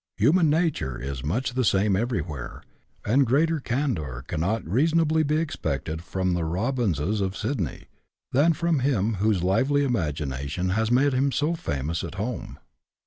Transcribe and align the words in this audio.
Human 0.17 0.49
nature 0.49 0.99
is 0.99 1.23
much 1.23 1.53
the 1.53 1.63
same 1.63 1.95
everywhere, 1.95 2.63
and 3.05 3.23
greater 3.23 3.59
candour 3.59 4.23
cannot 4.25 4.65
be 4.65 4.71
reasonably 4.71 5.21
expected 5.37 6.01
from 6.01 6.33
the 6.33 6.43
Robinses 6.43 7.21
of 7.21 7.37
Sydney, 7.37 7.85
than 8.31 8.53
from 8.53 8.79
him 8.79 9.13
whose 9.21 9.43
lively 9.43 9.83
imagination 9.83 10.69
has 10.69 10.89
made 10.89 11.13
him 11.13 11.31
so 11.31 11.53
famous 11.53 12.03
at 12.03 12.15
home. 12.15 12.57